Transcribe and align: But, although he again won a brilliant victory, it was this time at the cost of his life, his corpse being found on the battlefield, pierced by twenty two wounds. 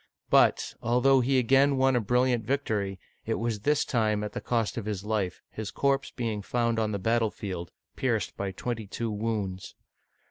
But, 0.31 0.73
although 0.81 1.21
he 1.21 1.37
again 1.37 1.77
won 1.77 1.95
a 1.95 1.99
brilliant 2.01 2.43
victory, 2.43 2.99
it 3.27 3.35
was 3.35 3.59
this 3.59 3.85
time 3.85 4.23
at 4.23 4.31
the 4.33 4.41
cost 4.41 4.75
of 4.75 4.85
his 4.85 5.03
life, 5.05 5.43
his 5.51 5.69
corpse 5.69 6.09
being 6.09 6.41
found 6.41 6.79
on 6.79 6.91
the 6.91 6.97
battlefield, 6.97 7.71
pierced 7.95 8.35
by 8.35 8.51
twenty 8.51 8.87
two 8.87 9.11
wounds. 9.11 9.75